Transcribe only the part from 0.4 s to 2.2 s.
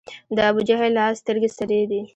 ابوجهل لا سترګي سرې دي